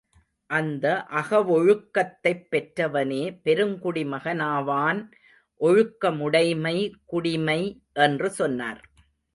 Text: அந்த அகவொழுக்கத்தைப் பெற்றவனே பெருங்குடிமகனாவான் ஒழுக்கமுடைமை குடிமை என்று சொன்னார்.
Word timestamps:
அந்த 0.49 1.05
அகவொழுக்கத்தைப் 1.09 2.47
பெற்றவனே 2.51 3.21
பெருங்குடிமகனாவான் 3.45 5.01
ஒழுக்கமுடைமை 5.61 6.93
குடிமை 7.05 7.61
என்று 7.93 8.29
சொன்னார். 8.29 8.81